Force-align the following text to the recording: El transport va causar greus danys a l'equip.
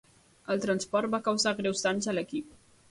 El 0.53 0.63
transport 0.63 1.13
va 1.17 1.21
causar 1.29 1.55
greus 1.61 1.87
danys 1.89 2.13
a 2.15 2.19
l'equip. 2.19 2.61